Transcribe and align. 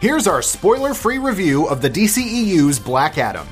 Here's 0.00 0.26
our 0.26 0.42
spoiler 0.42 0.94
free 0.94 1.18
review 1.18 1.66
of 1.66 1.80
the 1.80 1.90
DCEU's 1.90 2.78
Black 2.78 3.18
Adam. 3.18 3.46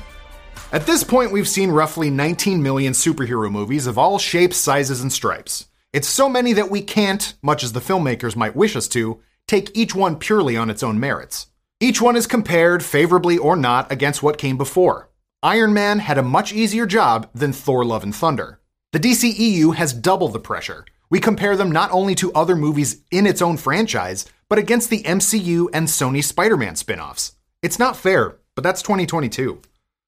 At 0.73 0.85
this 0.85 1.03
point, 1.03 1.31
we've 1.31 1.47
seen 1.47 1.71
roughly 1.71 2.09
19 2.09 2.61
million 2.61 2.93
superhero 2.93 3.51
movies 3.51 3.87
of 3.87 3.97
all 3.97 4.19
shapes, 4.19 4.57
sizes, 4.57 5.01
and 5.01 5.11
stripes. 5.11 5.67
It's 5.93 6.07
so 6.07 6.29
many 6.29 6.53
that 6.53 6.71
we 6.71 6.81
can't, 6.81 7.33
much 7.41 7.63
as 7.63 7.73
the 7.73 7.79
filmmakers 7.79 8.35
might 8.35 8.55
wish 8.55 8.75
us 8.75 8.87
to, 8.89 9.21
take 9.47 9.75
each 9.75 9.95
one 9.95 10.17
purely 10.17 10.55
on 10.55 10.69
its 10.69 10.83
own 10.83 10.99
merits. 10.99 11.47
Each 11.79 12.01
one 12.01 12.15
is 12.15 12.27
compared, 12.27 12.83
favorably 12.83 13.37
or 13.37 13.55
not, 13.55 13.91
against 13.91 14.21
what 14.23 14.37
came 14.37 14.57
before. 14.57 15.09
Iron 15.43 15.73
Man 15.73 15.99
had 15.99 16.17
a 16.17 16.23
much 16.23 16.53
easier 16.53 16.85
job 16.85 17.29
than 17.33 17.51
Thor 17.51 17.83
Love 17.83 18.03
and 18.03 18.15
Thunder. 18.15 18.59
The 18.91 18.99
DCEU 18.99 19.75
has 19.75 19.93
double 19.93 20.27
the 20.27 20.39
pressure. 20.39 20.85
We 21.09 21.19
compare 21.19 21.57
them 21.57 21.71
not 21.71 21.91
only 21.91 22.13
to 22.15 22.31
other 22.33 22.55
movies 22.55 23.01
in 23.09 23.25
its 23.25 23.41
own 23.41 23.57
franchise, 23.57 24.25
but 24.51 24.59
against 24.59 24.89
the 24.89 25.01
MCU 25.03 25.69
and 25.71 25.87
Sony 25.87 26.21
Spider 26.21 26.57
Man 26.57 26.75
spin 26.75 26.99
offs. 26.99 27.37
It's 27.61 27.79
not 27.79 27.95
fair, 27.95 28.35
but 28.53 28.65
that's 28.65 28.81
2022. 28.81 29.61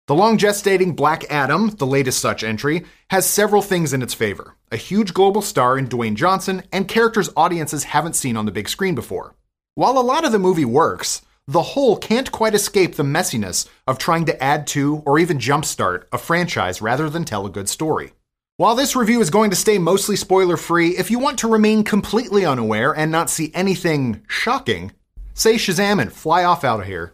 The 0.08 0.16
long 0.16 0.38
gestating 0.38 0.98
Black 0.98 1.24
Adam, 1.32 1.70
the 1.70 1.88
latest 1.88 2.20
such 2.20 2.44
entry, 2.44 2.84
has 3.10 3.26
several 3.26 3.62
things 3.62 3.94
in 3.94 4.02
its 4.02 4.14
favor 4.14 4.58
a 4.70 4.76
huge 4.76 5.14
global 5.14 5.42
star 5.42 5.78
in 5.78 5.88
Dwayne 5.88 6.16
Johnson, 6.16 6.64
and 6.74 6.90
characters 6.90 7.30
audiences 7.38 7.86
haven't 7.86 8.18
seen 8.18 8.36
on 8.36 8.46
the 8.46 8.52
big 8.52 8.68
screen 8.68 8.96
before. 8.96 9.34
While 9.76 9.98
a 9.98 10.04
lot 10.04 10.26
of 10.26 10.34
the 10.34 10.40
movie 10.40 10.66
works, 10.66 11.22
the 11.48 11.62
whole 11.62 11.96
can't 11.96 12.30
quite 12.30 12.54
escape 12.54 12.96
the 12.96 13.04
messiness 13.04 13.70
of 13.88 13.98
trying 13.98 14.26
to 14.26 14.44
add 14.44 14.68
to 14.68 15.04
or 15.06 15.20
even 15.20 15.38
jumpstart 15.38 16.04
a 16.12 16.18
franchise 16.18 16.82
rather 16.82 17.10
than 17.10 17.24
tell 17.24 17.46
a 17.46 17.50
good 17.50 17.70
story. 17.70 18.12
While 18.58 18.76
this 18.76 18.96
review 18.96 19.20
is 19.20 19.32
going 19.32 19.50
to 19.50 19.56
stay 19.56 19.80
mostly 19.80 20.16
spoiler 20.16 20.58
free, 20.58 20.90
if 20.90 21.10
you 21.10 21.18
want 21.18 21.40
to 21.40 21.48
remain 21.48 21.84
completely 21.84 22.46
unaware 22.46 22.92
and 22.96 23.12
not 23.12 23.32
see 23.32 23.52
anything 23.56 24.24
shocking, 24.28 24.92
say 25.34 25.56
Shazam 25.56 26.00
and 26.00 26.14
fly 26.14 26.44
off 26.44 26.64
out 26.64 26.82
of 26.82 26.86
here. 26.86 27.14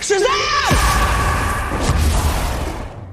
Shazam! 0.00 0.26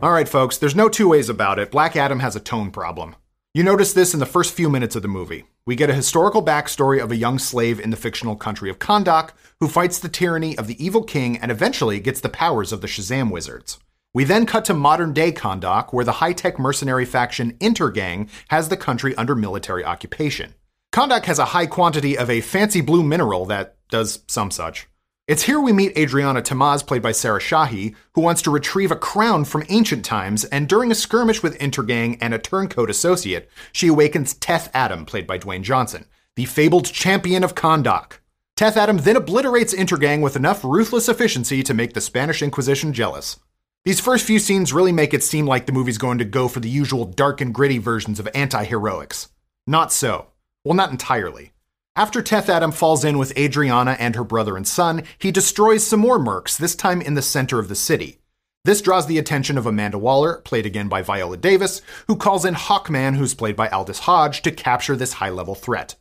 Alright, 0.01 0.27
folks, 0.27 0.57
there's 0.57 0.75
no 0.75 0.89
two 0.89 1.09
ways 1.09 1.29
about 1.29 1.59
it. 1.59 1.69
Black 1.69 1.95
Adam 1.95 2.17
has 2.17 2.35
a 2.35 2.39
tone 2.39 2.71
problem. 2.71 3.15
You 3.53 3.61
notice 3.61 3.93
this 3.93 4.15
in 4.15 4.19
the 4.19 4.25
first 4.25 4.51
few 4.51 4.67
minutes 4.67 4.95
of 4.95 5.03
the 5.03 5.07
movie. 5.07 5.45
We 5.67 5.75
get 5.75 5.91
a 5.91 5.93
historical 5.93 6.43
backstory 6.43 6.99
of 6.99 7.11
a 7.11 7.15
young 7.15 7.37
slave 7.37 7.79
in 7.79 7.91
the 7.91 7.95
fictional 7.95 8.35
country 8.35 8.71
of 8.71 8.79
Kahndaq 8.79 9.33
who 9.59 9.67
fights 9.67 9.99
the 9.99 10.09
tyranny 10.09 10.57
of 10.57 10.65
the 10.65 10.83
evil 10.83 11.03
king 11.03 11.37
and 11.37 11.51
eventually 11.51 11.99
gets 11.99 12.21
the 12.21 12.29
powers 12.29 12.71
of 12.71 12.81
the 12.81 12.87
Shazam 12.87 13.29
wizards. 13.29 13.77
We 14.15 14.23
then 14.23 14.45
cut 14.45 14.63
to 14.65 14.73
modern 14.73 15.11
day 15.11 15.33
Kahndaq, 15.33 15.91
where 15.91 16.05
the 16.05 16.13
high 16.13 16.31
tech 16.31 16.57
mercenary 16.57 17.03
faction 17.03 17.51
Intergang 17.57 18.29
has 18.47 18.69
the 18.69 18.77
country 18.77 19.13
under 19.15 19.35
military 19.35 19.83
occupation. 19.83 20.53
Kahndaq 20.93 21.25
has 21.25 21.37
a 21.37 21.51
high 21.51 21.65
quantity 21.65 22.17
of 22.17 22.29
a 22.29 22.39
fancy 22.39 22.79
blue 22.79 23.03
mineral 23.03 23.45
that 23.47 23.75
does 23.89 24.19
some 24.27 24.51
such. 24.51 24.87
It's 25.27 25.43
here 25.43 25.59
we 25.59 25.73
meet 25.73 25.97
Adriana 25.97 26.41
Tomaz, 26.41 26.87
played 26.87 27.01
by 27.01 27.11
Sarah 27.11 27.41
Shahi, 27.41 27.93
who 28.13 28.21
wants 28.21 28.41
to 28.43 28.51
retrieve 28.51 28.89
a 28.89 28.95
crown 28.95 29.43
from 29.43 29.65
ancient 29.67 30.05
times, 30.05 30.45
and 30.45 30.69
during 30.69 30.91
a 30.91 30.95
skirmish 30.95 31.43
with 31.43 31.59
Intergang 31.59 32.17
and 32.21 32.33
a 32.33 32.39
turncoat 32.39 32.89
associate, 32.89 33.49
she 33.73 33.87
awakens 33.87 34.35
Teth 34.35 34.69
Adam, 34.73 35.03
played 35.03 35.27
by 35.27 35.37
Dwayne 35.37 35.63
Johnson, 35.63 36.05
the 36.37 36.45
fabled 36.45 36.85
champion 36.85 37.43
of 37.43 37.53
Kahndaq. 37.53 38.19
Teth 38.55 38.77
Adam 38.77 38.99
then 38.99 39.17
obliterates 39.17 39.73
Intergang 39.73 40.21
with 40.21 40.37
enough 40.37 40.63
ruthless 40.63 41.09
efficiency 41.09 41.61
to 41.63 41.73
make 41.73 41.93
the 41.93 41.99
Spanish 41.99 42.41
Inquisition 42.41 42.93
jealous. 42.93 43.41
These 43.85 43.99
first 43.99 44.25
few 44.25 44.39
scenes 44.39 44.73
really 44.73 44.91
make 44.91 45.13
it 45.13 45.23
seem 45.23 45.45
like 45.45 45.67
the 45.67 45.71
movie's 45.71 45.99
going 45.99 46.17
to 46.17 46.25
go 46.25 46.47
for 46.47 46.59
the 46.59 46.67
usual 46.67 47.05
dark 47.05 47.39
and 47.39 47.53
gritty 47.53 47.77
versions 47.77 48.19
of 48.19 48.27
anti 48.33 48.63
heroics. 48.63 49.29
Not 49.67 49.93
so. 49.93 50.31
Well, 50.63 50.73
not 50.73 50.89
entirely. 50.89 51.53
After 51.95 52.23
Teth 52.23 52.49
Adam 52.49 52.71
falls 52.71 53.05
in 53.05 53.19
with 53.19 53.37
Adriana 53.37 53.95
and 53.99 54.15
her 54.15 54.23
brother 54.23 54.57
and 54.57 54.67
son, 54.67 55.03
he 55.19 55.31
destroys 55.31 55.85
some 55.85 55.99
more 55.99 56.17
mercs, 56.17 56.57
this 56.57 56.75
time 56.75 56.99
in 56.99 57.13
the 57.13 57.21
center 57.21 57.59
of 57.59 57.67
the 57.67 57.75
city. 57.75 58.17
This 58.63 58.81
draws 58.81 59.05
the 59.05 59.19
attention 59.19 59.55
of 59.55 59.67
Amanda 59.67 59.99
Waller, 59.99 60.37
played 60.37 60.65
again 60.65 60.87
by 60.87 61.03
Viola 61.03 61.37
Davis, 61.37 61.83
who 62.07 62.15
calls 62.15 62.43
in 62.43 62.55
Hawkman, 62.55 63.17
who's 63.17 63.35
played 63.35 63.55
by 63.55 63.69
Aldis 63.69 63.99
Hodge, 63.99 64.41
to 64.41 64.51
capture 64.51 64.95
this 64.95 65.13
high 65.13 65.29
level 65.29 65.53
threat. 65.53 65.93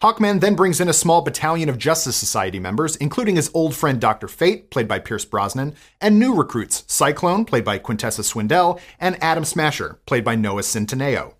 Hawkman 0.00 0.38
then 0.38 0.54
brings 0.54 0.80
in 0.80 0.88
a 0.88 0.92
small 0.92 1.22
battalion 1.22 1.68
of 1.68 1.76
Justice 1.76 2.14
Society 2.14 2.60
members, 2.60 2.94
including 2.96 3.34
his 3.34 3.50
old 3.52 3.74
friend 3.74 4.00
Dr. 4.00 4.28
Fate, 4.28 4.70
played 4.70 4.86
by 4.86 5.00
Pierce 5.00 5.24
Brosnan, 5.24 5.74
and 6.00 6.20
new 6.20 6.36
recruits 6.36 6.84
Cyclone, 6.86 7.44
played 7.44 7.64
by 7.64 7.80
Quintessa 7.80 8.22
Swindell, 8.22 8.80
and 9.00 9.20
Atom 9.20 9.44
Smasher, 9.44 9.98
played 10.06 10.22
by 10.22 10.36
Noah 10.36 10.62
Centineo. 10.62 11.34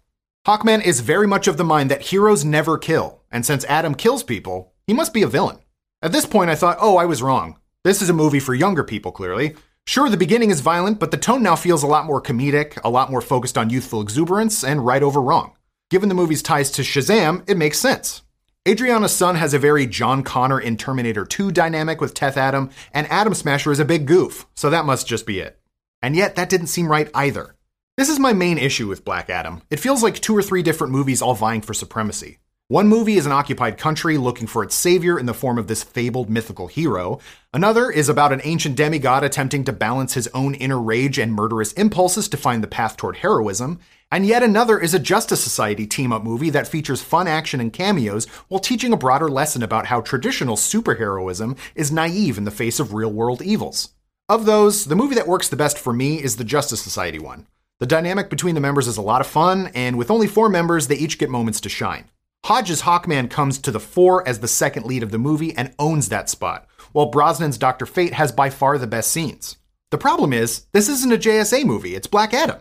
Hawkman 0.44 0.84
is 0.84 1.00
very 1.00 1.28
much 1.28 1.47
of 1.47 1.56
the 1.56 1.62
mind 1.62 1.88
that 1.92 2.02
heroes 2.02 2.44
never 2.44 2.78
kill, 2.78 3.22
and 3.30 3.47
since 3.47 3.64
Adam 3.66 3.94
kills 3.94 4.24
people, 4.24 4.72
he 4.88 4.92
must 4.92 5.14
be 5.14 5.22
a 5.22 5.28
villain. 5.28 5.58
At 6.02 6.10
this 6.10 6.26
point, 6.26 6.50
I 6.50 6.56
thought, 6.56 6.78
oh, 6.80 6.97
I 6.97 7.04
was 7.04 7.22
wrong. 7.22 7.58
This 7.84 8.02
is 8.02 8.10
a 8.10 8.14
movie 8.14 8.41
for 8.41 8.54
younger 8.54 8.82
people, 8.82 9.12
clearly. 9.12 9.54
Sure, 9.86 10.10
the 10.10 10.16
beginning 10.16 10.50
is 10.50 10.62
violent, 10.62 10.98
but 10.98 11.12
the 11.12 11.16
tone 11.16 11.44
now 11.44 11.54
feels 11.54 11.84
a 11.84 11.88
lot 11.88 12.06
more 12.06 12.20
comedic, 12.20 12.76
a 12.82 12.91
lot 12.91 13.08
more 13.08 13.20
focused 13.20 13.56
on 13.56 13.70
youthful 13.70 14.02
exuberance, 14.02 14.64
and 14.64 14.84
right 14.84 15.04
over 15.04 15.22
wrong. 15.22 15.52
Given 15.91 16.08
the 16.08 16.14
movie's 16.16 16.42
ties 16.42 16.72
to 16.72 16.82
Shazam, 16.82 17.48
it 17.48 17.56
makes 17.56 17.78
sense. 17.78 18.22
Adriana's 18.68 19.16
son 19.16 19.36
has 19.36 19.54
a 19.54 19.58
very 19.58 19.86
John 19.86 20.22
Connor 20.22 20.60
in 20.60 20.76
Terminator 20.76 21.24
2 21.24 21.50
dynamic 21.52 22.02
with 22.02 22.12
Teth 22.12 22.36
Adam, 22.36 22.68
and 22.92 23.06
Atom 23.06 23.32
Smasher 23.32 23.72
is 23.72 23.80
a 23.80 23.84
big 23.86 24.06
goof, 24.06 24.46
so 24.54 24.68
that 24.68 24.84
must 24.84 25.06
just 25.06 25.24
be 25.24 25.40
it. 25.40 25.58
And 26.02 26.14
yet, 26.14 26.34
that 26.34 26.50
didn't 26.50 26.66
seem 26.66 26.90
right 26.90 27.10
either. 27.14 27.54
This 27.96 28.10
is 28.10 28.18
my 28.18 28.34
main 28.34 28.58
issue 28.58 28.86
with 28.86 29.06
Black 29.06 29.30
Adam. 29.30 29.62
It 29.70 29.80
feels 29.80 30.02
like 30.02 30.20
two 30.20 30.36
or 30.36 30.42
three 30.42 30.62
different 30.62 30.92
movies 30.92 31.22
all 31.22 31.34
vying 31.34 31.62
for 31.62 31.72
supremacy. 31.72 32.40
One 32.70 32.86
movie 32.86 33.16
is 33.16 33.24
an 33.24 33.32
occupied 33.32 33.78
country 33.78 34.18
looking 34.18 34.46
for 34.46 34.62
its 34.62 34.74
savior 34.74 35.18
in 35.18 35.24
the 35.24 35.32
form 35.32 35.56
of 35.56 35.68
this 35.68 35.82
fabled 35.82 36.28
mythical 36.28 36.66
hero. 36.66 37.18
Another 37.54 37.90
is 37.90 38.10
about 38.10 38.30
an 38.30 38.42
ancient 38.44 38.76
demigod 38.76 39.24
attempting 39.24 39.64
to 39.64 39.72
balance 39.72 40.12
his 40.12 40.28
own 40.34 40.54
inner 40.54 40.78
rage 40.78 41.18
and 41.18 41.32
murderous 41.32 41.72
impulses 41.72 42.28
to 42.28 42.36
find 42.36 42.62
the 42.62 42.68
path 42.68 42.98
toward 42.98 43.16
heroism. 43.16 43.80
And 44.12 44.26
yet 44.26 44.42
another 44.42 44.78
is 44.78 44.92
a 44.92 44.98
Justice 44.98 45.42
Society 45.42 45.86
team 45.86 46.12
up 46.12 46.22
movie 46.22 46.50
that 46.50 46.68
features 46.68 47.00
fun 47.00 47.26
action 47.26 47.58
and 47.58 47.72
cameos 47.72 48.26
while 48.48 48.60
teaching 48.60 48.92
a 48.92 48.98
broader 48.98 49.30
lesson 49.30 49.62
about 49.62 49.86
how 49.86 50.02
traditional 50.02 50.56
superheroism 50.56 51.56
is 51.74 51.90
naive 51.90 52.36
in 52.36 52.44
the 52.44 52.50
face 52.50 52.78
of 52.78 52.92
real 52.92 53.10
world 53.10 53.41
evils. 53.41 53.94
Of 54.28 54.44
those, 54.44 54.84
the 54.84 54.94
movie 54.94 55.14
that 55.14 55.26
works 55.26 55.48
the 55.48 55.56
best 55.56 55.78
for 55.78 55.94
me 55.94 56.22
is 56.22 56.36
the 56.36 56.44
Justice 56.44 56.82
Society 56.82 57.18
one. 57.18 57.47
The 57.78 57.86
dynamic 57.86 58.28
between 58.28 58.54
the 58.54 58.60
members 58.60 58.86
is 58.86 58.98
a 58.98 59.03
lot 59.03 59.22
of 59.22 59.26
fun, 59.26 59.71
and 59.74 59.97
with 59.97 60.10
only 60.10 60.26
four 60.26 60.50
members, 60.50 60.88
they 60.88 60.97
each 60.97 61.16
get 61.18 61.30
moments 61.30 61.62
to 61.62 61.71
shine. 61.71 62.10
Hodge's 62.44 62.82
Hawkman 62.82 63.28
comes 63.28 63.58
to 63.58 63.70
the 63.70 63.80
fore 63.80 64.26
as 64.26 64.40
the 64.40 64.48
second 64.48 64.86
lead 64.86 65.02
of 65.02 65.10
the 65.10 65.18
movie 65.18 65.56
and 65.56 65.74
owns 65.78 66.08
that 66.08 66.30
spot, 66.30 66.66
while 66.92 67.10
Brosnan's 67.10 67.58
Dr. 67.58 67.84
Fate 67.86 68.14
has 68.14 68.32
by 68.32 68.50
far 68.50 68.78
the 68.78 68.86
best 68.86 69.10
scenes. 69.10 69.56
The 69.90 69.98
problem 69.98 70.32
is, 70.32 70.66
this 70.72 70.88
isn't 70.88 71.12
a 71.12 71.18
JSA 71.18 71.64
movie, 71.64 71.94
it's 71.94 72.06
Black 72.06 72.32
Adam. 72.32 72.60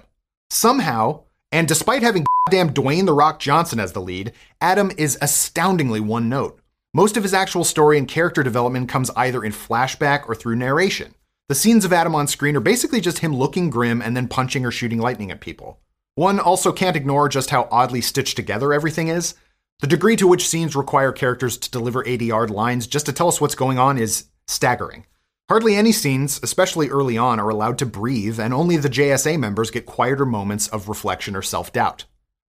Somehow, 0.50 1.24
and 1.52 1.68
despite 1.68 2.04
having 2.04 2.26
goddamn 2.46 2.74
Dwayne 2.74 3.06
The 3.06 3.14
Rock 3.14 3.40
Johnson 3.40 3.80
as 3.80 3.94
the 3.94 4.02
lead, 4.02 4.34
Adam 4.62 4.92
is 4.98 5.18
astoundingly 5.22 6.00
one 6.00 6.30
note. 6.30 6.60
Most 6.94 7.18
of 7.18 7.24
his 7.24 7.34
actual 7.34 7.64
story 7.64 7.98
and 7.98 8.08
character 8.08 8.44
development 8.44 8.90
comes 8.90 9.12
either 9.16 9.44
in 9.44 9.52
flashback 9.52 10.28
or 10.28 10.36
through 10.36 10.56
narration. 10.56 11.14
The 11.50 11.56
scenes 11.56 11.86
of 11.86 11.94
Adam 11.94 12.16
on 12.16 12.28
screen 12.28 12.56
are 12.56 12.62
basically 12.62 13.00
just 13.00 13.20
him 13.20 13.36
looking 13.36 13.70
grim 13.70 14.02
and 14.02 14.18
then 14.18 14.28
punching 14.28 14.66
or 14.66 14.72
shooting 14.72 15.00
lightning 15.00 15.32
at 15.32 15.40
people. 15.40 15.80
One 16.16 16.40
also 16.40 16.72
can't 16.72 16.96
ignore 16.96 17.30
just 17.30 17.52
how 17.52 17.68
oddly 17.72 18.02
stitched 18.02 18.36
together 18.36 18.74
everything 18.74 19.08
is. 19.08 19.36
The 19.80 19.88
degree 19.88 20.16
to 20.16 20.28
which 20.28 20.48
scenes 20.48 20.76
require 20.76 21.12
characters 21.12 21.56
to 21.58 21.70
deliver 21.70 22.04
80 22.04 22.26
yard 22.26 22.50
lines 22.50 22.88
just 22.88 23.06
to 23.06 23.14
tell 23.14 23.28
us 23.28 23.40
what's 23.40 23.54
going 23.54 23.78
on 23.78 24.00
is 24.00 24.26
staggering. 24.48 25.06
Hardly 25.50 25.76
any 25.76 25.92
scenes, 25.92 26.40
especially 26.42 26.90
early 26.90 27.16
on, 27.16 27.40
are 27.40 27.50
allowed 27.50 27.78
to 27.78 27.86
breathe, 27.86 28.40
and 28.40 28.54
only 28.56 28.78
the 28.78 28.90
JSA 28.90 29.40
members 29.40 29.70
get 29.70 29.86
quieter 29.86 30.26
moments 30.26 30.68
of 30.68 30.90
reflection 30.90 31.36
or 31.36 31.44
self 31.44 31.72
doubt. 31.72 32.06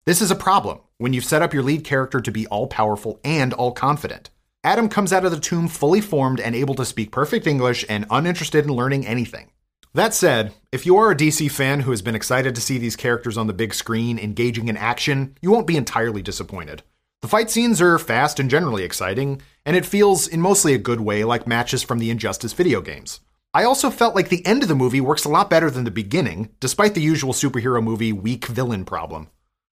This 0.06 0.21
is 0.21 0.31
a 0.31 0.36
problem 0.36 0.80
when 0.98 1.12
you've 1.12 1.25
set 1.25 1.42
up 1.42 1.54
your 1.54 1.62
lead 1.62 1.83
character 1.83 2.21
to 2.21 2.31
be 2.31 2.48
all 2.48 2.68
powerful 2.68 3.19
and 3.24 3.54
all 3.54 3.74
confident. 3.74 4.30
Adam 4.63 4.88
comes 4.88 5.12
out 5.12 5.25
of 5.25 5.31
the 5.31 5.39
tomb 5.42 5.68
fully 5.68 6.01
formed 6.01 6.39
and 6.39 6.56
able 6.56 6.75
to 6.75 6.86
speak 6.86 7.12
perfect 7.12 7.45
English 7.45 7.86
and 7.89 8.06
uninterested 8.10 8.66
in 8.66 8.71
learning 8.71 9.06
anything. 9.06 9.51
That 9.94 10.13
said, 10.13 10.54
if 10.71 10.86
you 10.86 10.98
are 10.98 11.12
a 11.12 11.16
DC 11.16 11.51
fan 11.51 11.81
who 11.81 11.92
has 11.92 12.01
been 12.01 12.16
excited 12.16 12.56
to 12.56 12.62
see 12.62 12.77
these 12.77 12.95
characters 12.95 13.38
on 13.38 13.48
the 13.48 13.54
big 13.54 13.74
screen 13.74 14.18
engaging 14.18 14.69
in 14.69 14.77
action, 14.77 15.36
you 15.42 15.51
won't 15.51 15.68
be 15.68 15.77
entirely 15.77 16.21
disappointed. 16.21 16.83
The 17.21 17.27
fight 17.27 17.51
scenes 17.51 17.81
are 17.81 18.00
fast 18.00 18.39
and 18.39 18.50
generally 18.50 18.83
exciting, 18.83 19.42
and 19.66 19.75
it 19.75 19.86
feels, 19.86 20.25
in 20.25 20.39
mostly 20.39 20.74
a 20.74 20.77
good 20.77 21.01
way, 21.01 21.25
like 21.25 21.45
matches 21.45 21.83
from 21.83 22.00
the 22.00 22.10
Injustice 22.10 22.54
video 22.54 22.80
games. 22.80 23.19
I 23.54 23.66
also 23.66 23.89
felt 23.89 24.16
like 24.16 24.30
the 24.30 24.45
end 24.45 24.63
of 24.63 24.69
the 24.69 24.75
movie 24.75 25.01
works 25.01 25.25
a 25.25 25.30
lot 25.30 25.50
better 25.50 25.69
than 25.69 25.83
the 25.83 25.92
beginning, 25.92 26.50
despite 26.62 26.94
the 26.94 27.01
usual 27.01 27.33
superhero 27.33 27.83
movie 27.83 28.13
weak 28.13 28.45
villain 28.45 28.86
problem. 28.86 29.27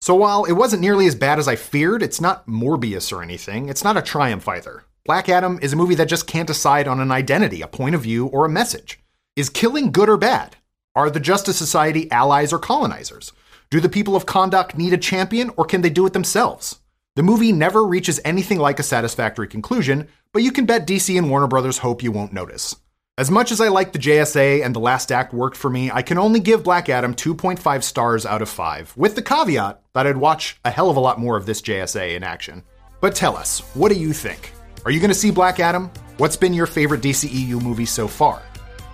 So 0.02 0.14
while 0.14 0.44
it 0.44 0.52
wasn't 0.52 0.82
nearly 0.82 1.06
as 1.06 1.14
bad 1.14 1.38
as 1.38 1.48
I 1.48 1.56
feared, 1.56 2.02
it's 2.02 2.20
not 2.20 2.46
Morbius 2.46 3.10
or 3.10 3.22
anything, 3.22 3.70
it's 3.70 3.84
not 3.84 3.96
a 3.96 4.02
triumph 4.02 4.46
either. 4.46 4.84
Black 5.06 5.30
Adam 5.30 5.58
is 5.62 5.72
a 5.72 5.76
movie 5.76 5.94
that 5.94 6.08
just 6.08 6.26
can't 6.26 6.46
decide 6.46 6.86
on 6.86 7.00
an 7.00 7.10
identity, 7.10 7.62
a 7.62 7.68
point 7.68 7.94
of 7.94 8.02
view, 8.02 8.26
or 8.26 8.44
a 8.44 8.50
message. 8.50 9.00
Is 9.34 9.48
killing 9.48 9.92
good 9.92 10.10
or 10.10 10.18
bad? 10.18 10.56
Are 10.94 11.08
the 11.08 11.20
Justice 11.20 11.56
Society 11.56 12.10
allies 12.10 12.52
or 12.52 12.58
colonizers? 12.58 13.32
Do 13.70 13.80
the 13.80 13.88
people 13.88 14.14
of 14.14 14.26
Kahndaq 14.26 14.76
need 14.76 14.92
a 14.92 14.98
champion 14.98 15.52
or 15.56 15.64
can 15.64 15.80
they 15.80 15.88
do 15.88 16.04
it 16.04 16.12
themselves? 16.12 16.79
The 17.16 17.24
movie 17.24 17.50
never 17.50 17.84
reaches 17.84 18.20
anything 18.24 18.58
like 18.60 18.78
a 18.78 18.84
satisfactory 18.84 19.48
conclusion, 19.48 20.06
but 20.32 20.44
you 20.44 20.52
can 20.52 20.64
bet 20.64 20.86
DC 20.86 21.18
and 21.18 21.28
Warner 21.28 21.48
Brothers 21.48 21.78
hope 21.78 22.04
you 22.04 22.12
won't 22.12 22.32
notice. 22.32 22.76
As 23.18 23.32
much 23.32 23.50
as 23.50 23.60
I 23.60 23.66
like 23.66 23.92
the 23.92 23.98
JSA 23.98 24.64
and 24.64 24.74
the 24.74 24.80
last 24.80 25.10
act 25.10 25.34
worked 25.34 25.56
for 25.56 25.68
me, 25.68 25.90
I 25.90 26.02
can 26.02 26.18
only 26.18 26.38
give 26.38 26.62
Black 26.62 26.88
Adam 26.88 27.12
2.5 27.12 27.82
stars 27.82 28.24
out 28.24 28.42
of 28.42 28.48
5, 28.48 28.96
with 28.96 29.16
the 29.16 29.22
caveat 29.22 29.82
that 29.92 30.06
I'd 30.06 30.16
watch 30.16 30.60
a 30.64 30.70
hell 30.70 30.88
of 30.88 30.96
a 30.96 31.00
lot 31.00 31.18
more 31.18 31.36
of 31.36 31.46
this 31.46 31.60
JSA 31.60 32.14
in 32.14 32.22
action. 32.22 32.62
But 33.00 33.16
tell 33.16 33.36
us, 33.36 33.58
what 33.74 33.90
do 33.90 33.98
you 33.98 34.12
think? 34.12 34.52
Are 34.84 34.92
you 34.92 35.00
going 35.00 35.10
to 35.10 35.14
see 35.14 35.32
Black 35.32 35.58
Adam? 35.58 35.90
What's 36.18 36.36
been 36.36 36.54
your 36.54 36.66
favorite 36.66 37.02
DCEU 37.02 37.60
movie 37.60 37.86
so 37.86 38.06
far? 38.06 38.40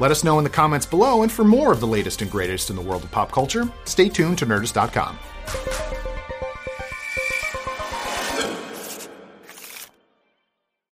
Let 0.01 0.11
us 0.11 0.25
know 0.25 0.39
in 0.39 0.45
the 0.45 0.51
comments 0.51 0.87
below, 0.87 1.23
and 1.23 1.31
for 1.31 1.45
more 1.45 1.71
of 1.71 1.81
the 1.81 1.87
latest 1.87 2.23
and 2.23 2.31
greatest 2.31 2.71
in 2.71 2.77
the 2.77 2.83
world 2.83 3.05
of 3.05 3.11
pop 3.11 3.31
culture, 3.31 3.71
stay 3.85 4.09
tuned 4.09 4.39
to 4.39 4.47
Nerdist.com. 4.47 5.19